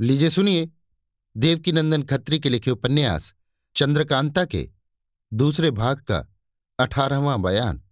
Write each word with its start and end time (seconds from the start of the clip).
लीजिए 0.00 0.30
सुनिए। 0.30 0.70
देवकीनंदन 1.36 2.02
खत्री 2.02 2.40
के 2.40 2.48
लिखे 2.48 2.70
उपन्यास, 2.70 3.34
चंद्रकांता 3.76 4.44
के, 4.44 4.70
दूसरे 5.32 5.70
भाग 5.70 6.00
का 6.00 6.34
अठारहवां 6.78 7.42
बयान, 7.42 7.82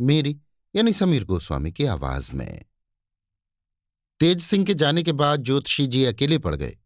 मेरी 0.00 0.40
यानी 0.76 0.92
समीर 0.92 1.24
गोस्वामी 1.24 1.72
की 1.72 1.84
आवाज़ 1.84 2.32
में। 2.32 2.64
तेज 4.20 4.40
सिंह 4.40 4.64
के 4.64 4.74
जाने 4.74 5.02
के 5.02 5.12
बाद 5.12 5.40
ज्योतिषी 5.40 5.86
जी 5.86 6.04
अकेले 6.04 6.38
पड़ 6.38 6.56
गए। 6.56 6.78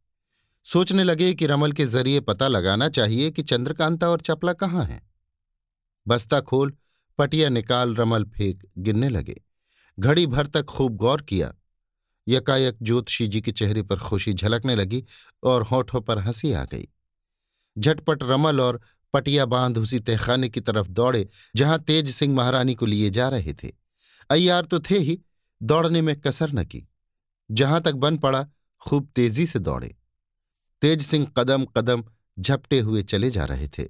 सोचने 0.65 1.05
लगे 1.05 1.35
कि 1.35 1.47
रमल 1.47 1.73
के 1.73 1.87
ज़रिए 1.87 2.21
पता 2.21 2.49
लगाना 2.49 2.89
चाहिए 2.89 3.31
कि 3.31 3.43
चंद्रकांता 3.43 4.09
और 4.09 4.21
चपला 4.21 4.53
कहाँ 4.53 4.85
हैं। 4.85 5.11
बस्ता 6.09 6.41
खोल, 6.41 6.75
पटिया 7.19 7.49
निकाल 7.49 7.95
रमल 7.95 8.25
फेंक 8.25 8.67
गिरने 8.79 9.09
लगे। 9.09 9.45
घड़ी 9.99 10.27
भर 10.27 10.47
तक 10.47 10.65
खूब 10.65 10.97
गौर 10.97 11.23
किया। 11.23 11.55
यकायक 12.29 12.77
ज्योतिषी 12.83 13.29
जी 13.29 13.41
के 13.41 13.53
चेहरे 13.53 13.83
पर 13.83 13.97
खुशी 13.99 14.33
झलकने 14.33 14.75
लगी 14.75 15.05
और 15.43 15.63
होठों 15.63 16.01
पर 16.01 16.19
हँसी 16.19 16.53
आ 16.53 16.65
गई। 16.65 16.89
झटपट 17.79 18.23
रमल 18.23 18.61
और 18.61 18.81
पटिया 19.13 19.47
बाँध 19.47 19.79
उसी 19.79 20.01
तहखाने 20.01 20.49
की 20.49 20.61
तरफ़ 20.61 20.89
दौड़े, 20.89 21.29
जहाँ 21.57 21.79
तेज 21.79 22.11
सिंह 22.11 22.35
महारानी 22.35 22.75
को 22.75 22.87
लिए 22.87 23.11
जा 23.11 23.29
रहे 23.29 23.55
थे। 23.55 23.73
अय्यार 24.31 24.65
तो 24.65 24.81
थे 24.81 24.99
ही, 24.99 25.21
दौड़ने 25.63 26.03
में 26.03 26.21
कसर 26.21 26.53
न 26.53 26.65
की। 26.65 26.89
जहाँ 27.51 27.81
तक 27.81 27.93
बन 27.93 28.19
पड़ा, 28.19 28.49
खूब 28.81 29.09
तेज़ी 29.17 29.47
से 29.47 29.59
दौड़े। 29.59 29.97
तेज 30.83 31.03
सिंह 31.03 31.27
कदम 31.37 31.65
कदम 31.65 32.05
झपटे 32.41 32.81
हुए 32.81 33.03
चले 33.03 33.31
जा 33.31 33.45
रहे 33.45 33.69
थे। 33.69 33.89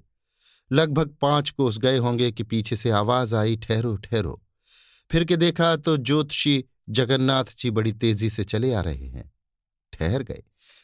लगभग 0.73 1.15
पाँच 1.21 1.51
कोस 1.51 1.79
गए 1.79 1.99
होंगे 1.99 2.33
कि 2.33 2.43
पीछे 2.43 2.77
से 2.77 2.91
आवाज़ 2.91 3.37
आई, 3.37 3.57
ठहरो 3.57 3.97
ठहरो। 3.97 4.43
फिर 5.11 5.25
के 5.25 5.37
देखा 5.37 5.77
तो 5.77 5.97
ज्योतिषी 5.97 6.65
जगन्नाथ 6.89 7.45
जी 7.59 7.71
बड़ी 7.71 7.93
तेज़ी 7.93 8.31
से 8.31 8.45
चले 8.45 8.73
आ 8.73 8.81
रहे 8.81 9.07
हैं। 9.07 9.33
ठहर 9.93 10.23
गए। 10.23 10.43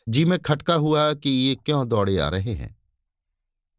जी, 0.08 0.24
में 0.24 0.38
खटका 0.38 0.74
हुआ 0.74 1.12
कि 1.14 1.30
ये 1.30 1.54
क्यों 1.54 1.88
दौड़े 1.88 2.18
आ 2.18 2.28
रहे 2.28 2.54
हैं? 2.54 2.76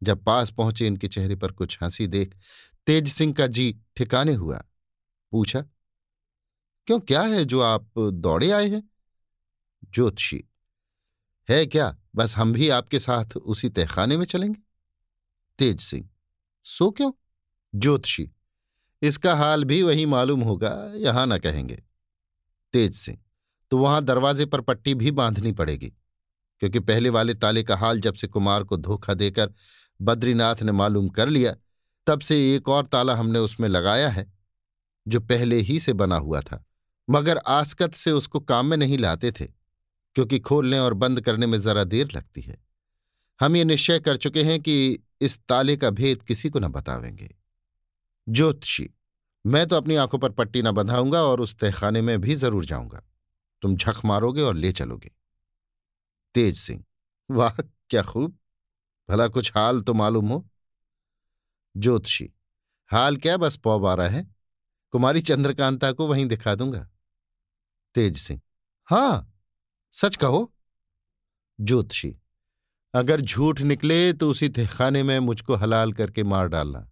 जब 0.02 0.24
पास 0.24 0.50
पहुँचे 0.50 0.86
इनके 0.86 1.08
चेहरे 1.08 1.36
पर 1.36 1.52
कुछ 1.52 1.78
हँसी 1.82 2.06
देख, 2.06 2.36
तेज 2.86 3.08
सिंह 3.08 3.34
का 3.34 3.46
जी 3.46 3.80
ठिकाने 3.96 4.34
हुआ। 4.34 4.64
पूछा, 5.32 5.60
क्यों 6.86 7.00
क्या 7.00 7.22
है 7.22 7.44
जो 7.44 7.60
आप 7.60 7.90
दौड़े 7.98 8.50
आए 8.50 8.68
हैं? 8.68 8.90
ज्योतिषी, 9.90 10.44
है 11.48 11.66
क्या? 11.66 11.96
बस 12.14 12.36
हम 12.36 12.52
भी 12.52 12.68
आपके 12.68 13.00
साथ 13.00 13.36
उसी 13.36 13.68
तहखाने 13.68 14.16
में 14.16 14.24
चलेंगे? 14.24 14.60
तेज 15.58 15.80
सिंह, 15.80 16.08
सो 16.64 16.90
क्यों? 16.90 17.12
ज्योतिषी, 17.74 18.30
इसका 19.02 19.34
हाल 19.34 19.64
भी 19.64 19.82
वही 19.82 20.06
मालूम 20.06 20.40
होगा, 20.40 20.92
यहाँ 20.94 21.26
न 21.26 21.38
कहेंगे। 21.38 21.82
तेज 22.72 22.94
सिंह 22.94 23.18
तो 23.70 23.78
वहाँ 23.78 24.04
दरवाजे 24.04 24.46
पर 24.46 24.60
पट्टी 24.60 24.94
भी 24.94 25.10
बांधनी 25.10 25.52
पड़ेगी। 25.52 25.92
क्योंकि 26.60 26.80
पहले 26.80 27.08
वाले 27.08 27.34
ताले 27.34 27.62
का 27.62 27.76
हाल 27.76 28.00
जब 28.00 28.14
से 28.14 28.26
कुमार 28.26 28.64
को 28.64 28.76
धोखा 28.76 29.14
देकर 29.14 29.52
बद्रीनाथ 30.02 30.62
ने 30.62 30.72
मालूम 30.72 31.08
कर 31.08 31.28
लिया, 31.28 31.54
तब 32.06 32.20
से 32.20 32.54
एक 32.54 32.68
और 32.68 32.86
ताला 32.86 33.14
हमने 33.14 33.38
उसमें 33.38 33.68
लगाया 33.68 34.08
है, 34.08 34.32
जो 35.08 35.20
पहले 35.20 35.56
ही 35.56 35.80
से 35.80 35.92
बना 35.92 36.16
हुआ 36.16 36.40
था, 36.40 36.64
मगर 37.10 37.38
आसकत 37.38 37.94
से 37.94 38.10
उसको 38.10 38.40
काम 38.40 38.66
में 38.66 38.76
नहीं 38.76 38.98
लाते 38.98 39.32
थे, 39.32 39.46
क्योंकि 40.14 40.38
खोलने 40.38 40.78
और 40.78 40.94
बंद 40.94 41.20
करने 41.20 41.46
में 41.46 41.60
जरा 41.60 41.84
देर 41.84 42.08
लगती 42.14 42.40
है। 42.40 42.64
हम 43.40 43.56
ये 43.56 43.64
निश्चय 43.64 44.00
कर 44.00 44.16
चुके 44.16 44.42
हैं 44.42 44.60
कि 44.60 44.98
इस 45.20 45.38
ताले 45.48 45.76
का 45.76 45.90
भेद 45.90 46.22
किसी 46.22 46.50
को 46.50 46.58
न 46.58 46.68
बतावेंगे। 46.68 47.36
ज्योतिषी 48.28 48.90
मैं 49.44 49.66
तो 49.66 49.76
अपनी 49.76 49.96
आँखों 49.96 50.18
पर 50.18 50.30
पट्टी 50.30 50.62
न 50.62 50.70
बंधाऊँगा 50.70 51.22
और 51.22 51.40
उस 51.40 51.54
तहखाने 51.58 52.02
में 52.02 52.20
भी 52.20 52.34
ज़रूर 52.34 52.64
जाऊँगा। 52.64 53.02
तुम 53.62 53.76
झक 53.76 54.04
मारोगे 54.04 54.42
और 54.42 54.54
ले 54.54 54.72
चलोगे। 54.72 55.10
तेज 56.34 56.56
सिंह, 56.56 56.84
वाह, 57.30 57.62
क्या 57.90 58.02
खूब। 58.02 58.36
भला 59.08 59.26
कुछ 59.28 59.50
हाल 59.56 59.80
तो 59.80 59.94
मालूम 59.94 60.28
हो। 60.28 60.46
ज्योतिषी, 61.74 62.28
हाल 62.90 63.16
क्या 63.16 63.36
बस 63.36 63.56
पौ 63.56 63.78
बारह 63.78 64.08
है? 64.08 64.26
कुमारी 64.94 65.20
चंद्रकांता 65.20 65.92
को 65.92 66.06
वहीं 66.06 66.26
दिखा 66.26 66.54
दूँगा। 66.54 66.86
तेज 67.94 68.16
सिंह, 68.16 68.40
हाँ, 68.88 69.32
सच 69.94 70.16
कहो। 70.16 70.52
ज्योतिषी, 71.58 72.16
अगर 72.94 73.20
झूठ 73.20 73.60
निकले 73.60 74.12
तो 74.12 74.30
उसी 74.30 74.48
तहखाने 74.48 75.02
में 75.02 75.18
मुझको 75.18 75.54
हलाल 75.54 75.92
करके 75.92 76.22
मार 76.24 76.48
डालना। 76.48 76.86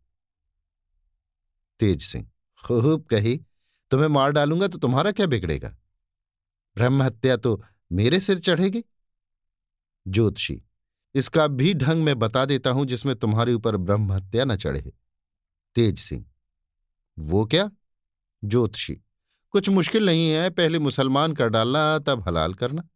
तेज 1.80 2.02
सिंह 2.02 2.28
खूब 2.68 3.04
कही, 3.04 3.36
तुम्हें 3.90 4.08
मार 4.08 4.30
डालूँगा 4.30 4.68
तो 4.68 4.78
तुम्हारा 4.78 5.12
क्या 5.12 5.26
बिगड़ेगा? 5.26 5.68
ब्रह्म 6.76 7.02
हत्या 7.02 7.36
तो 7.36 7.62
मेरे 7.92 8.20
सिर 8.20 8.38
चढ़ेगी। 8.38 8.84
ज्योतिषी, 10.08 10.62
इसका 11.14 11.46
भी 11.46 11.74
ढंग 11.74 12.04
मैं 12.04 12.18
बता 12.18 12.44
देता 12.44 12.70
हूँ 12.70 12.86
जिसमें 12.86 13.16
तुम्हारे 13.16 13.54
ऊपर 13.54 13.76
ब्रह्म 13.76 14.12
हत्या 14.12 14.44
न 14.44 14.56
चढ़े। 14.56 14.92
तेज 15.74 15.98
सिंह, 15.98 16.24
वो 17.18 17.44
क्या? 17.44 17.70
ज्योतिषी, 18.44 18.94
कुछ 19.50 19.68
मुश्किल 19.68 20.06
नहीं 20.06 20.30
है, 20.30 20.50
पहले 20.50 20.78
मुसलमान 20.78 21.32
कर 21.32 21.48
डालना, 21.48 21.98
तब 21.98 22.28
हलाल 22.28 22.54
करना। 22.54 22.88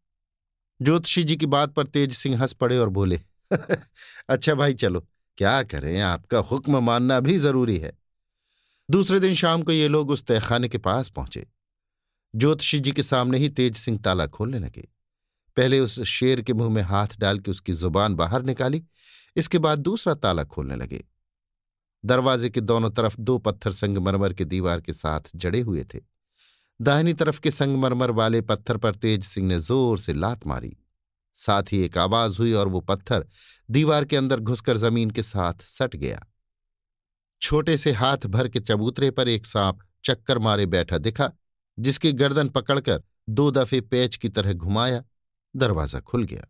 ज्योतिषी 0.82 1.24
जी 1.24 1.36
की 1.36 1.46
बात 1.46 1.74
पर 1.74 1.86
तेज 1.86 2.12
सिंह 2.12 2.40
हंस 2.40 2.52
पड़े 2.52 2.78
और 2.78 2.88
बोले 2.88 3.20
अच्छा 4.28 4.54
भाई, 4.54 4.74
चलो, 4.74 5.08
क्या 5.36 5.62
करें, 5.62 6.00
आपका 6.00 6.38
हुक्म 6.38 6.84
मानना 6.84 7.20
भी 7.20 7.38
ज़रूरी 7.38 7.78
है। 7.78 8.01
दूसरे 8.88 9.18
दिन 9.20 9.34
शाम 9.34 9.62
को 9.62 9.72
ये 9.72 9.88
लोग 9.88 10.10
उस 10.10 10.24
तहखाने 10.26 10.68
के 10.68 10.78
पास 10.78 11.08
पहुँचे। 11.08 11.46
ज्योतिषी 12.34 12.80
जी 12.80 12.92
के 12.92 13.02
सामने 13.02 13.38
ही 13.38 13.48
तेज 13.48 13.76
सिंह 13.76 13.98
ताला 13.98 14.26
खोलने 14.26 14.58
लगे। 14.58 14.88
पहले 15.56 15.80
उस 15.80 16.00
शेर 16.00 16.40
के 16.42 16.52
मुँह 16.52 16.70
में 16.70 16.82
हाथ 16.82 17.18
डाल 17.18 17.38
के 17.38 17.50
उसकी 17.50 17.72
ज़ुबान 17.72 18.14
बाहर 18.14 18.42
निकाली, 18.42 18.82
इसके 19.36 19.58
बाद 19.58 19.78
दूसरा 19.78 20.14
ताला 20.14 20.44
खोलने 20.44 20.76
लगे। 20.76 21.04
दरवाजे 22.04 22.50
के 22.50 22.60
दोनों 22.60 22.90
तरफ़ 22.90 23.20
दो 23.20 23.38
पत्थर 23.38 23.72
संगमरमर 23.72 24.32
के 24.32 24.44
दीवार 24.44 24.80
के 24.80 24.92
साथ 24.92 25.30
जड़े 25.36 25.60
हुए 25.60 25.84
थे। 25.84 26.00
दाहिनी 26.80 27.12
तरफ़ 27.12 27.40
के 27.40 27.50
संगमरमर 27.50 28.10
वाले 28.10 28.40
पत्थर 28.40 28.76
पर 28.76 28.94
तेज 28.94 29.24
सिंह 29.24 29.46
ने 29.46 29.58
ज़ोर 29.58 29.98
से 29.98 30.12
लात 30.12 30.46
मारी। 30.46 30.76
साथ 31.36 31.72
ही 31.72 31.82
एक 31.82 31.98
आवाज़ 31.98 32.38
हुई 32.38 32.52
और 32.52 32.68
वो 32.68 32.80
पत्थर 32.80 33.26
दीवार 33.70 34.04
के 34.04 34.16
अंदर 34.16 34.40
घुसकर 34.40 34.76
ज़मीन 34.76 35.10
के 35.10 35.22
साथ 35.22 35.62
सट 35.66 35.96
गया। 35.96 36.26
छोटे 37.42 37.76
से 37.78 37.92
हाथ 37.92 38.26
भर 38.26 38.48
के 38.48 38.60
चबूतरे 38.60 39.10
पर 39.10 39.28
एक 39.28 39.46
सांप 39.46 39.78
चक्कर 40.04 40.38
मारे 40.38 40.66
बैठा 40.66 40.98
दिखा, 40.98 41.30
जिसकी 41.78 42.12
गर्दन 42.12 42.48
पकड़कर 42.48 43.02
दो 43.28 43.50
दफे 43.50 43.80
पैच 43.80 44.16
की 44.16 44.28
तरह 44.28 44.52
घुमाया, 44.52 45.04
दरवाज़ा 45.56 46.00
खुल 46.00 46.24
गया। 46.24 46.46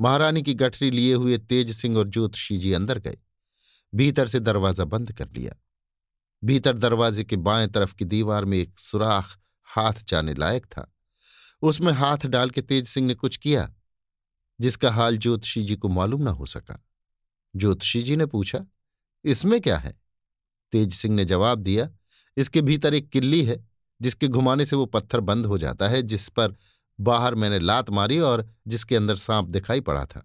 महारानी 0.00 0.42
की 0.42 0.54
गठरी 0.54 0.90
लिए 0.90 1.14
हुए 1.14 1.38
तेज 1.38 1.70
सिंह 1.76 1.98
और 1.98 2.08
ज्योतिषी 2.08 2.58
जी 2.58 2.72
अंदर 2.72 2.98
गए। 2.98 3.18
भीतर 3.94 4.26
से 4.26 4.40
दरवाज़ा 4.40 4.84
बंद 4.84 5.12
कर 5.12 5.28
लिया। 5.36 5.54
भीतर 6.44 6.78
दरवाजे 6.78 7.24
के 7.24 7.36
बाएँ 7.36 7.68
तरफ़ 7.68 7.94
की 7.94 8.04
दीवार 8.04 8.44
में 8.44 8.58
एक 8.58 8.78
सुराख 8.78 9.38
हाथ 9.64 10.04
जाने 10.08 10.34
लायक 10.34 10.66
था। 10.66 10.94
उसमें 11.62 11.92
हाथ 11.92 12.26
डाल 12.26 12.50
के 12.50 12.62
तेज 12.62 12.88
सिंह 12.88 13.06
ने 13.06 13.14
कुछ 13.14 13.36
किया, 13.36 13.74
जिसका 14.60 14.90
हाल 14.90 15.18
ज्योतिषी 15.18 15.62
जी 15.62 15.76
को 15.76 15.88
मालूम 15.88 16.22
ना 16.22 16.30
हो 16.30 16.46
सका। 16.46 16.84
ज्योतिषी 17.56 18.02
जी 18.02 18.16
ने 18.16 18.26
पूछा, 18.26 18.66
इसमें 19.24 19.60
क्या 19.60 19.78
है? 19.78 20.03
तेज 20.74 20.92
सिंह 20.94 21.14
ने 21.14 21.24
जवाब 21.24 21.58
दिया, 21.60 21.88
इसके 22.36 22.62
भीतर 22.62 22.94
एक 22.94 23.08
किल्ली 23.08 23.42
है, 23.44 23.56
जिसके 24.00 24.28
घुमाने 24.28 24.66
से 24.66 24.76
वो 24.76 24.86
पत्थर 24.88 25.20
बंद 25.22 25.46
हो 25.46 25.58
जाता 25.58 25.88
है, 25.88 26.02
जिस 26.04 26.28
पर 26.30 26.54
बाहर 26.98 27.34
मैंने 27.34 27.58
लात 27.58 27.90
मारी 27.90 28.18
और 28.20 28.46
जिसके 28.68 28.96
अंदर 28.96 29.16
सांप 29.16 29.48
दिखाई 29.48 29.80
पड़ा 29.82 30.04
था। 30.06 30.22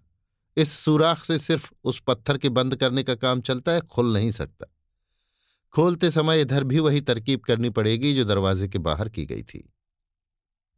इस 0.56 0.72
सुराख 0.74 1.24
से 1.24 1.38
सिर्फ़ 1.38 1.70
उस 1.84 2.00
पत्थर 2.06 2.38
के 2.38 2.48
बंद 2.50 2.76
करने 2.76 3.02
का 3.02 3.14
काम 3.16 3.40
चलता 3.40 3.72
है, 3.72 3.80
खुल 3.80 4.12
नहीं 4.12 4.30
सकता। 4.32 4.66
खोलते 5.74 6.10
समय 6.10 6.40
इधर 6.40 6.64
भी 6.64 6.78
वही 6.78 7.00
तरकीब 7.00 7.40
करनी 7.40 7.70
पड़ेगी 7.70 8.14
जो 8.14 8.24
दरवाजे 8.24 8.68
के 8.68 8.78
बाहर 8.80 9.08
की 9.08 9.24
गई 9.26 9.42
थी। 9.42 9.62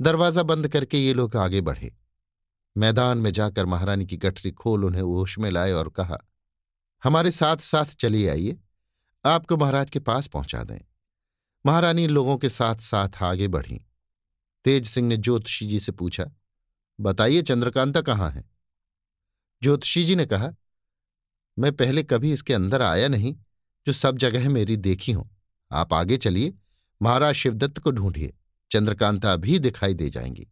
दरवाज़ा 0.00 0.42
बंद 0.42 0.68
करके 0.68 0.98
ये 0.98 1.14
लोग 1.14 1.36
आगे 1.36 1.60
बढ़े। 1.60 1.92
मैदान 2.76 3.18
में 3.18 3.30
जाकर 3.32 3.66
महारानी 3.66 4.06
की 4.06 4.16
गठरी 4.16 4.50
खोल 4.52 4.84
उन्हें 4.84 5.02
होश 5.02 5.38
में 5.38 5.50
लाए 5.50 5.72
और 5.72 5.88
कहा, 5.88 6.18
हमारे 7.02 7.30
साथ 7.30 7.56
साथ 7.62 7.94
चलिए 7.96 8.28
आइए। 8.28 8.58
आपको 9.24 9.56
महाराज 9.56 9.90
के 9.90 9.98
पास 9.98 10.26
पहुँचा 10.26 10.62
दें। 10.64 10.78
महारानी 11.66 12.06
लोगों 12.06 12.36
के 12.36 12.48
साथ 12.48 12.76
साथ 12.76 13.22
आगे 13.22 13.48
बढ़ी। 13.48 13.80
तेज 14.64 14.86
सिंह 14.86 15.08
ने 15.08 15.16
ज्योतिषी 15.16 15.66
जी 15.66 15.80
से 15.80 15.92
पूछा, 15.92 16.24
बताइए 17.00 17.42
चंद्रकांता 17.42 18.00
कहाँ 18.00 18.30
है? 18.30 18.44
ज्योतिषी 19.62 20.04
जी 20.04 20.16
ने 20.16 20.26
कहा, 20.26 20.52
मैं 21.58 21.72
पहले 21.72 22.02
कभी 22.02 22.32
इसके 22.32 22.54
अंदर 22.54 22.82
आया 22.82 23.08
नहीं, 23.08 23.36
जो 23.86 23.92
सब 23.92 24.18
जगह 24.18 24.48
मेरी 24.48 24.76
देखी 24.76 25.12
हो। 25.12 25.28
आप 25.72 25.94
आगे 25.94 26.16
चलिए, 26.16 26.54
महाराज 27.02 27.34
शिवदत्त 27.34 27.78
को 27.78 27.90
ढूंढिए। 27.90 28.34
चंद्रकांता 28.70 29.36
भी 29.36 29.58
दिखाई 29.58 29.94
दे 29.94 30.10
जाएँगी। 30.10 30.46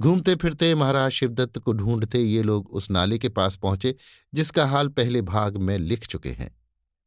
घूमते 0.00 0.34
फिरते 0.34 0.74
महाराज 0.74 1.10
शिवदत्त 1.10 1.58
को 1.58 1.72
ढूंढते 1.72 2.18
ये 2.18 2.42
लोग 2.42 2.70
उस 2.70 2.90
नाले 2.90 3.18
के 3.18 3.28
पास 3.28 3.56
पहुँचे, 3.56 3.94
जिसका 4.34 4.66
हाल 4.66 4.88
पहले 4.88 5.22
भाग 5.22 5.56
में 5.56 5.78
लिख 5.78 6.06
चुके 6.06 6.30
हैं। 6.30 6.65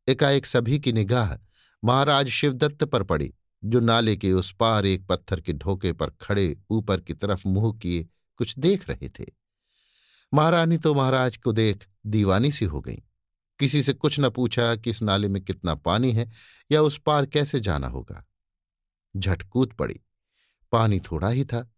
एकाएक 0.10 0.46
सभी 0.46 0.80
की 0.80 0.92
निगाह 0.92 1.38
महाराज 1.84 2.30
शिवदत्त 2.30 2.84
पर 2.84 3.04
पड़ी, 3.04 3.34
जो 3.64 3.80
नाले 3.80 4.18
के 4.18 4.32
उस 4.34 4.56
पार 4.60 4.86
एक 4.86 5.08
पत्थर 5.08 5.42
के 5.42 5.54
ढोके 5.54 5.94
पर 5.94 6.10
खड़े 6.10 6.58
ऊपर 6.70 7.02
की 7.02 7.14
तरफ़ 7.14 7.48
मुँह 7.48 7.78
किए 7.78 8.08
कुछ 8.38 8.60
देख 8.60 8.90
रहे 8.90 9.10
थे। 9.10 9.26
महारानी 10.34 10.78
तो 10.78 10.94
महाराज 10.94 11.38
को 11.38 11.52
देख 11.52 11.88
दीवानी 12.06 12.52
सी 12.52 12.66
हो 12.66 12.82
गई। 12.82 13.04
किसी 13.60 13.84
से 13.84 13.94
कुछ 13.94 14.20
न 14.20 14.30
पूछा 14.30 14.76
कि 14.76 14.90
इस 14.90 15.02
नाले 15.02 15.30
में 15.30 15.44
कितना 15.44 15.76
पानी 15.76 16.12
है 16.12 16.30
या 16.72 16.82
उस 16.82 17.02
पार 17.06 17.26
कैसे 17.26 17.60
जाना 17.60 17.88
होगा। 17.88 18.26
झटकूत 19.18 19.74
पड़ी। 19.74 20.00
पानी 20.72 21.00
थोड़ा 21.00 21.30
ही 21.30 21.46
था। 21.46 21.74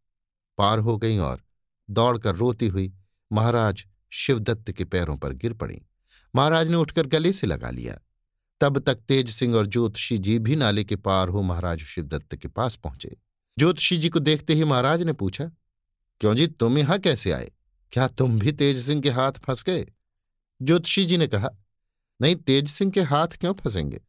पार 0.58 0.80
हो 0.80 0.98
गई 0.98 1.18
और 1.18 1.44
दौड़कर 1.90 2.36
रोती 2.36 2.68
हुई 2.68 2.94
महाराज 3.32 3.86
शिवदत्त 4.10 4.72
के 4.72 4.86
पैरों 4.86 5.18
पर 5.18 5.34
गिर 5.34 5.54
पड़ी। 5.54 5.82
महाराज 6.36 6.70
ने 6.70 6.76
उठकर 6.76 7.08
गले 7.08 7.34
से 7.34 7.48
लगा 7.48 7.70
लिया। 7.70 8.00
तब 8.62 8.80
तक 8.80 8.96
तेज 8.96 9.30
सिंह 9.30 9.56
और 9.56 9.68
ज्योतिषी 9.68 10.18
जी 10.18 10.40
भी 10.40 10.56
नाले 10.56 10.84
के 10.84 10.96
पार 10.96 11.30
हो 11.30 11.42
महाराज 11.42 11.80
शिवदत्त 11.80 12.36
के 12.36 12.48
पास 12.48 12.76
पहुँचे। 12.76 13.18
ज्योतिषी 13.58 13.98
जी 13.98 14.10
को 14.10 14.20
देखते 14.20 14.54
ही 14.54 14.64
महाराज 14.64 15.02
ने 15.04 15.14
पूछा, 15.14 15.46
क्यों 16.22 16.36
जी, 16.36 16.48
तुम 16.48 16.78
यहाँ 16.78 17.00
कैसे 17.00 17.32
आए? 17.32 17.52
क्या 17.92 18.08
तुम 18.08 18.40
भी 18.40 18.52
तेज 18.52 18.86
सिंह 18.86 19.02
के 19.02 19.10
हाथ 19.10 19.32
फंस 19.32 19.64
गए? 19.64 19.86
ज्योतिषी 20.62 21.06
जी 21.06 21.18
ने 21.18 21.28
कहा, 21.28 21.50
नहीं, 22.22 22.36
तेज 22.36 22.68
सिंह 22.68 22.92
के 22.92 23.02
हाथ 23.02 23.28
क्यों 23.28 23.54
फंसेंगे? 23.54 24.02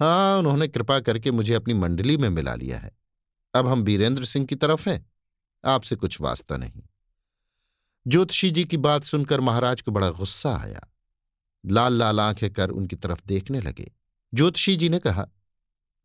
हाँ 0.00 0.38
उन्होंने 0.38 0.68
कृपा 0.68 1.00
करके 1.00 1.30
मुझे 1.30 1.54
अपनी 1.54 1.74
मंडली 1.74 2.16
में 2.16 2.28
मिला 2.28 2.54
लिया 2.54 2.78
है। 2.78 2.96
अब 3.54 3.66
हम 3.66 3.82
बीरेंद्र 3.82 4.24
सिंह 4.24 4.46
की 4.46 4.54
तरफ़ 4.54 4.88
हैं, 4.88 5.10
आपसे 5.64 5.96
कुछ 5.96 6.20
वास्ता 6.20 6.56
नहीं। 6.56 6.82
ज्योतिषी 8.06 8.50
जी 8.50 8.64
की 8.64 8.76
बात 8.76 9.04
सुनकर 9.04 9.40
महाराज 9.40 9.80
को 9.80 9.90
बड़ा 9.90 10.10
गुस्सा 10.10 10.56
आया। 10.56 10.87
लाल 11.68 11.94
लाल 11.94 12.20
आँखें 12.20 12.52
कर 12.52 12.70
उनकी 12.70 12.96
तरफ़ 12.96 13.22
देखने 13.26 13.60
लगे। 13.60 13.92
ज्योतिषी 14.34 14.76
जी 14.76 14.88
ने 14.88 14.98
कहा, 14.98 15.28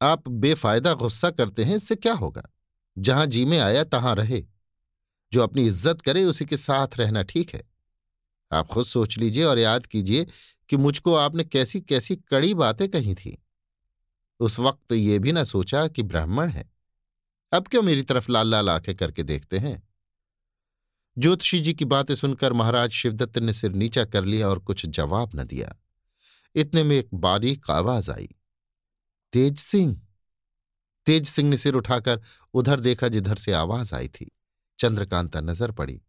आप 0.01 0.29
बेफायदा 0.29 0.93
गुस्सा 0.93 1.31
करते 1.31 1.63
हैं, 1.63 1.75
इससे 1.75 1.95
क्या 1.95 2.13
होगा? 2.13 2.43
जहाँ 2.97 3.25
जी 3.25 3.45
में 3.45 3.59
आया, 3.59 3.83
तहां 3.83 4.15
रहे। 4.15 4.45
जो 5.33 5.43
अपनी 5.43 5.67
इज़्ज़त 5.67 6.01
करे, 6.01 6.25
उसी 6.25 6.45
के 6.45 6.57
साथ 6.57 6.87
रहना 6.97 7.23
ठीक 7.23 7.55
है। 7.55 7.63
आप 8.51 8.67
खुद 8.67 8.85
सोच 8.85 9.17
लीजिए 9.17 9.43
और 9.43 9.59
याद 9.59 9.85
कीजिए 9.85 10.27
कि 10.69 10.77
मुझको 10.77 11.15
आपने 11.15 11.43
कैसी 11.43 11.81
कैसी 11.81 12.15
कड़ी 12.15 12.53
बातें 12.53 12.89
कही 12.89 13.15
थी। 13.15 13.43
उस 14.39 14.59
वक्त 14.59 14.91
ये 14.91 15.19
भी 15.19 15.31
ना 15.31 15.43
सोचा 15.43 15.87
कि 15.87 16.03
ब्राह्मण 16.03 16.49
है। 16.49 16.71
अब 17.53 17.67
क्यों 17.67 17.81
मेरी 17.83 18.03
तरफ़ 18.03 18.31
लाल 18.31 18.47
लाल 18.47 18.69
आँखें 18.69 18.95
करके 18.95 19.23
देखते 19.23 19.57
हैं? 19.57 19.83
ज्योतिषी 21.17 21.59
जी 21.59 21.73
की 21.73 21.85
बातें 21.85 22.13
सुनकर 22.15 22.53
महाराज 22.53 22.91
शिवदत्त 22.91 23.37
ने 23.37 23.53
सिर 23.53 23.71
नीचा 23.71 24.03
कर 24.05 24.25
लिया 24.25 24.47
और 24.49 24.59
कुछ 24.59 24.85
जवाब 24.85 25.31
न 25.35 25.43
दिया। 25.43 25.75
इतने 26.55 26.83
में 26.83 26.95
एक 26.95 27.13
बारीक 27.13 27.69
आवाज़ 27.71 28.09
आई। 28.11 28.27
तेज 29.33 29.57
सिंह। 29.57 29.99
तेज 31.07 31.27
सिंह 31.27 31.49
ने 31.49 31.57
सिर 31.57 31.75
उठाकर 31.75 32.21
उधर 32.53 32.79
देखा 32.79 33.07
जिधर 33.07 33.35
से 33.35 33.53
आवाज़ 33.53 33.93
आई 33.95 34.07
थी। 34.07 34.29
चंद्रकांता 34.79 35.41
नज़र 35.41 35.71
पड़ी, 35.71 36.01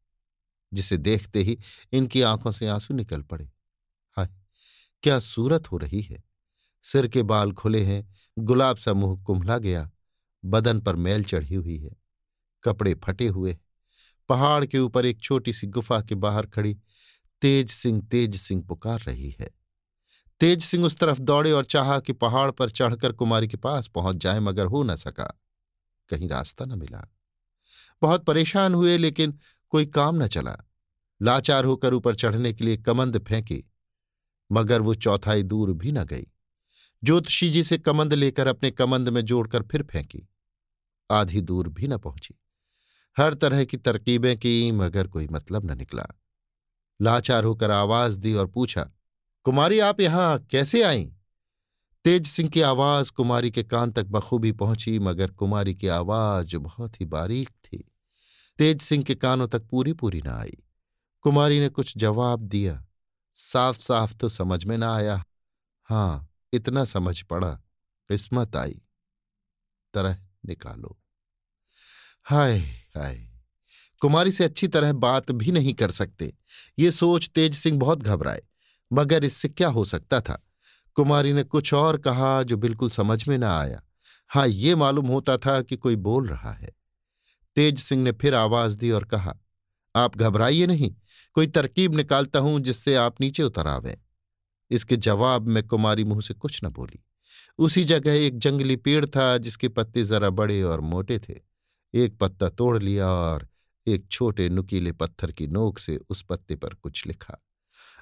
जिसे 0.72 0.96
देखते 0.96 1.42
ही 1.42 1.58
इनकी 1.92 2.22
आँखों 2.22 2.50
से 2.50 2.68
आँसू 2.68 2.94
निकल 2.94 3.22
पड़े। 3.22 3.44
हाय, 4.16 4.28
क्या 5.02 5.18
सूरत 5.18 5.70
हो 5.72 5.76
रही 5.76 6.00
है? 6.02 6.22
सिर 6.84 7.08
के 7.08 7.22
बाल 7.22 7.52
खुले 7.52 7.84
हैं, 7.84 8.06
गुलाब 8.38 8.76
सा 8.76 8.92
मुँह 8.92 9.22
कुंभला 9.22 9.58
गया, 9.58 9.90
बदन 10.44 10.80
पर 10.80 10.96
मैल 10.96 11.24
चढ़ी 11.24 11.54
हुई 11.54 11.78
है, 11.78 11.94
कपड़े 12.64 12.94
फटे 12.94 13.28
हुए 13.28 13.56
पहाड़ 14.28 14.66
के 14.66 14.78
ऊपर 14.78 15.06
एक 15.06 15.20
छोटी 15.20 15.52
सी 15.52 15.66
गुफा 15.66 16.00
के 16.00 16.14
बाहर 16.14 16.46
खड़ी 16.46 16.76
तेज 17.42 17.70
सिंह 17.70 18.02
तेज 18.02 18.36
सिंह 18.36 18.62
पुकार 18.62 19.00
रही 19.00 19.36
है। 19.40 19.50
तेज 20.40 20.62
सिंह 20.62 20.84
उस 20.86 20.96
तरफ़ 20.96 21.20
दौड़े 21.20 21.52
और 21.52 21.64
चाहा 21.64 22.00
कि 22.00 22.12
पहाड़ 22.12 22.50
पर 22.50 22.70
चढ़कर 22.70 23.12
कुमारी 23.12 23.48
के 23.48 23.56
पास 23.56 23.88
पहुँच 23.88 24.16
जाए, 24.16 24.40
मगर 24.40 24.66
हो 24.66 24.82
न 24.82 24.96
सका। 24.96 25.40
कहीं 26.08 26.28
रास्ता 26.28 26.64
न 26.64 26.78
मिला। 26.78 27.14
बहुत 28.02 28.24
परेशान 28.24 28.74
हुए, 28.74 28.96
लेकिन 28.96 29.38
कोई 29.70 29.86
काम 29.86 30.22
न 30.22 30.26
चला। 30.26 30.56
लाचार 31.22 31.64
होकर 31.64 31.94
ऊपर 31.94 32.14
चढ़ने 32.14 32.52
के 32.52 32.64
लिए 32.64 32.76
कमंद 32.76 33.24
फेंकी, 33.24 33.70
मगर 34.52 34.82
वो 34.82 34.94
चौथाई 34.94 35.42
दूर 35.42 35.72
भी 35.72 35.92
न 35.92 36.04
गई। 36.04 36.26
ज्योतिषी 37.04 37.50
जी 37.50 37.62
से 37.62 37.78
कमंद 37.78 38.14
लेकर 38.14 38.46
अपने 38.46 38.70
कमंद 38.70 39.08
में 39.08 39.22
जोड़कर 39.22 39.62
फिर 39.62 39.82
फेंकी। 39.82 40.28
आधी 41.10 41.40
दूर 41.40 41.68
भी 41.68 41.86
न 41.86 41.98
पहुँची। 41.98 42.34
हर 43.18 43.34
तरह 43.34 43.64
की 43.64 43.76
तरकीबें 43.76 44.36
की, 44.36 44.72
मगर 44.72 45.06
कोई 45.06 45.28
मतलब 45.28 45.70
न 45.70 45.78
निकला। 45.78 46.06
लाचार 47.02 47.44
होकर 47.44 47.70
आवाज़ 47.70 48.18
दी 48.18 48.34
और 48.34 48.46
पूछा, 48.46 48.90
कुमारी, 49.44 49.78
आप 49.78 50.00
यहाँ 50.00 50.38
कैसे 50.38 50.82
आई? 50.82 51.12
तेज 52.04 52.26
सिंह 52.26 52.50
की 52.50 52.60
आवाज़ 52.60 53.12
कुमारी 53.12 53.50
के 53.50 53.62
कान 53.62 53.90
तक 53.90 54.04
बखूबी 54.04 54.52
पहुँची, 54.52 54.98
मगर 54.98 55.30
कुमारी 55.30 55.74
की 55.74 55.88
आवाज़ 55.88 56.56
बहुत 56.56 57.00
ही 57.00 57.06
बारीक 57.06 57.48
थी। 57.48 57.90
तेज 58.58 58.82
सिंह 58.82 59.04
के 59.04 59.14
कानों 59.14 59.48
तक 59.48 59.62
पूरी 59.62 59.92
पूरी 59.92 60.22
ना 60.22 60.40
आई। 60.40 60.58
कुमारी 61.20 61.60
ने 61.60 61.68
कुछ 61.68 61.98
जवाब 61.98 62.40
दिया। 62.40 62.86
साफ़ 63.34 63.78
साफ़ 63.78 64.16
तो 64.16 64.28
समझ 64.28 64.64
में 64.64 64.78
ना 64.78 64.94
आया। 64.94 65.24
हाँ, 65.84 66.28
इतना 66.52 66.84
समझ 66.84 67.22
पड़ा। 67.22 67.50
किस्मत 68.08 68.56
आई। 68.56 68.82
तरह 69.94 70.18
निकालो। 70.46 70.98
हाय! 72.24 72.83
हाय 72.94 73.16
कुमारी 74.02 74.32
से 74.32 74.44
अच्छी 74.44 74.66
तरह 74.68 74.92
बात 74.92 75.30
भी 75.32 75.52
नहीं 75.52 75.72
कर 75.74 75.90
सकते। 75.90 76.32
ये 76.78 76.90
सोच 76.90 77.28
तेज 77.28 77.54
सिंह 77.54 77.78
बहुत 77.78 78.02
घबराए, 78.02 78.42
मगर 78.90 79.24
इससे 79.24 79.48
क्या 79.48 79.68
हो 79.68 79.84
सकता 79.84 80.20
था? 80.20 80.38
कुमारी 80.96 81.32
ने 81.32 81.42
कुछ 81.42 81.72
और 81.74 81.96
कहा 81.98 82.42
जो 82.42 82.56
बिल्कुल 82.56 82.90
समझ 82.90 83.26
में 83.28 83.36
ना 83.38 83.56
आया। 83.58 83.82
हाँ 84.30 84.46
ये 84.48 84.74
मालूम 84.74 85.06
होता 85.06 85.36
था 85.36 85.60
कि 85.62 85.76
कोई 85.76 85.96
बोल 85.96 86.28
रहा 86.28 86.52
है। 86.52 86.70
तेज 87.56 87.78
सिंह 87.78 88.02
ने 88.02 88.12
फिर 88.12 88.34
आवाज़ 88.34 88.78
दी 88.78 88.90
और 88.90 89.04
कहा, 89.04 89.34
आप 89.94 90.16
घबराइए 90.16 90.66
नहीं, 90.66 90.94
कोई 91.36 91.46
तरकीब 91.46 91.94
निकालता 91.94 92.38
हूँ 92.38 92.60
जिससे 92.60 92.94
आप 92.96 93.20
नीचे 93.20 93.42
उतर 93.42 93.66
आवें। 93.66 93.96
इसके 94.70 94.96
जवाब 94.96 95.48
में 95.48 95.66
कुमारी 95.66 96.04
मुँह 96.04 96.20
से 96.20 96.34
कुछ 96.34 96.60
न 96.64 96.68
बोली। 96.68 97.02
उसी 97.58 97.84
जगह 97.84 98.12
एक 98.16 98.38
जंगली 98.38 98.76
पेड़ 98.76 99.04
था 99.06 99.36
जिसके 99.38 99.68
पत्ते 99.68 100.04
जरा 100.04 100.30
बड़े 100.30 100.62
और 100.62 100.80
मोटे 100.80 101.18
थे। 101.18 101.53
एक 101.94 102.18
पत्ता 102.18 102.48
तोड़ 102.48 102.78
लिया 102.82 103.08
और 103.08 103.48
एक 103.86 104.06
छोटे 104.08 104.48
नुकीले 104.48 104.92
पत्थर 104.92 105.32
की 105.32 105.46
नोक 105.46 105.78
से 105.78 105.96
उस 106.10 106.22
पत्ते 106.22 106.56
पर 106.56 106.74
कुछ 106.74 107.06
लिखा। 107.06 107.40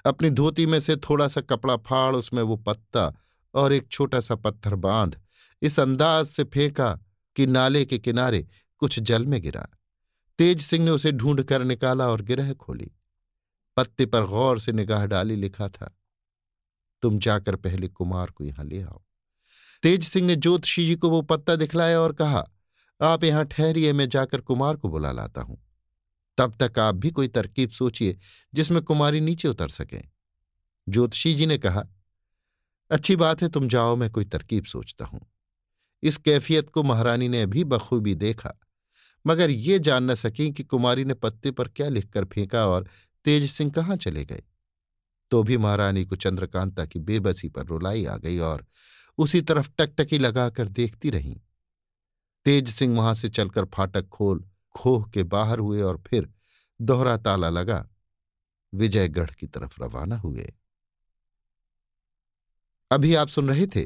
अपनी 0.05 0.29
धोती 0.29 0.65
में 0.65 0.79
से 0.79 0.95
थोड़ा 0.95 1.27
सा 1.27 1.41
कपड़ा 1.41 1.75
फाड़, 1.77 2.15
उसमें 2.15 2.41
वो 2.43 2.55
पत्ता 2.57 3.13
और 3.53 3.73
एक 3.73 3.87
छोटा 3.87 4.19
सा 4.19 4.35
पत्थर 4.35 4.75
बाँध। 4.75 5.19
इस 5.61 5.79
अंदाज 5.79 6.25
से 6.25 6.43
फेंका 6.43 6.99
कि 7.35 7.45
नाले 7.45 7.85
के 7.85 7.99
किनारे 7.99 8.47
कुछ 8.77 8.99
जल 8.99 9.25
में 9.25 9.41
गिरा। 9.41 9.67
तेज 10.39 10.61
सिंह 10.61 10.85
ने 10.85 10.91
उसे 10.91 11.11
ढूंढ 11.11 11.41
कर 11.43 11.63
निकाला 11.63 12.07
और 12.07 12.21
गिरह 12.21 12.53
खोली। 12.53 12.91
पत्ते 13.77 14.05
पर 14.05 14.25
गौर 14.25 14.59
से 14.59 14.71
निगाह 14.71 15.05
डाली, 15.05 15.35
लिखा 15.35 15.67
था, 15.67 15.97
तुम 17.03 17.19
जाकर 17.19 17.55
पहले 17.55 17.87
कुमार 17.87 18.31
को 18.31 18.43
यहाँ 18.43 18.65
ले 18.65 18.81
आओ। 18.81 19.01
तेज 19.83 20.03
सिंह 20.03 20.27
ने 20.27 20.35
ज्योतिषी 20.35 20.85
जी 20.85 20.95
को 20.95 21.09
वो 21.09 21.21
पत्ता 21.21 21.55
दिखलाया 21.55 21.99
और 21.99 22.13
कहा 22.13 22.47
आप 23.01 23.23
यहाँ 23.23 23.45
ठहरिए, 23.45 23.93
मैं 23.93 24.09
जाकर 24.09 24.41
कुमार 24.41 24.75
को 24.75 24.89
बुला 24.89 25.11
लाता 25.11 25.41
हूँ। 25.41 25.61
तब 26.37 26.55
तक 26.61 26.79
आप 26.79 26.95
भी 26.95 27.11
कोई 27.11 27.27
तरकीब 27.27 27.69
सोचिए, 27.69 28.17
जिसमें 28.53 28.81
कुमारी 28.81 29.21
नीचे 29.21 29.47
उतर 29.47 29.67
सके। 29.67 30.01
ज्योतिषी 30.87 31.33
जी 31.33 31.45
ने 31.45 31.57
कहा, 31.57 31.83
अच्छी 32.91 33.15
बात 33.15 33.41
है, 33.41 33.49
तुम 33.49 33.67
जाओ, 33.67 33.95
मैं 33.95 34.11
कोई 34.11 34.25
तरकीब 34.25 34.65
सोचता 34.65 35.05
हूँ। 35.05 35.21
इस 36.03 36.17
कैफियत 36.17 36.69
को 36.69 36.83
महारानी 36.83 37.27
ने 37.27 37.45
भी 37.45 37.63
बखूबी 37.63 38.15
देखा, 38.15 38.59
मगर 39.27 39.49
ये 39.49 39.79
जान 39.79 40.11
न 40.11 40.15
सकी 40.15 40.51
कि 40.51 40.63
कुमारी 40.63 41.05
ने 41.05 41.13
पत्ते 41.13 41.51
पर 41.51 41.67
क्या 41.67 41.89
लिखकर 41.89 42.25
फेंका 42.25 42.65
और 42.67 42.87
तेज 43.25 43.51
सिंह 43.51 43.71
कहाँ 43.71 43.95
चले 43.95 44.25
गए। 44.25 44.43
तो 45.31 45.43
भी 45.43 45.57
महारानी 45.57 46.05
को 46.05 46.15
चंद्रकांता 46.15 46.85
की 46.85 46.99
बेबसी 46.99 47.49
पर 47.49 47.65
रुलाई 47.65 48.05
आ 48.05 48.17
गई 48.17 48.37
और 48.39 48.65
उसी 49.17 49.41
तरफ़ 49.41 49.69
टकटकी 49.77 50.17
लगाकर 50.17 50.67
देखती 50.67 51.09
रहीं। 51.09 51.35
तेज 52.45 52.69
सिंह 52.69 52.97
वहाँ 52.97 53.13
से 53.13 53.29
चलकर 53.29 53.65
फाटक 53.65 54.07
खोल, 54.07 54.45
खोह 54.75 55.09
के 55.13 55.23
बाहर 55.23 55.59
हुए 55.59 55.81
और 55.81 56.03
फिर 56.07 56.29
दोहरा 56.81 57.17
ताला 57.17 57.49
लगा। 57.49 57.87
विजयगढ़ 58.73 59.29
की 59.29 59.47
तरफ़ 59.47 59.83
रवाना 59.83 60.17
हुए। 60.17 60.53
अभी 62.91 63.15
आप 63.15 63.27
सुन 63.27 63.47
रहे 63.47 63.67
थे 63.67 63.85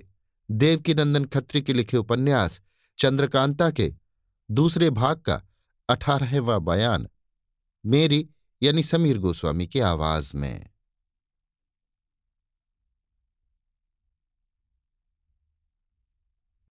देवकी 0.52 0.94
नंदन 0.94 1.26
खत्री 1.26 1.62
के 1.62 1.74
लिखे 1.74 1.98
उपन्यास 1.98 2.62
चंद्रकांता 3.00 3.70
के 3.72 3.94
दूसरे 4.52 4.90
भाग 4.90 5.20
का 5.20 5.42
अठारहवा 5.90 6.58
बयान, 6.60 7.08
मेरी 7.86 8.30
यानी 8.64 8.84
समीर 8.84 9.18
गोस्वामी 9.18 9.68
की 9.68 9.80
आवाज़ 9.80 10.38
में। 10.38 10.70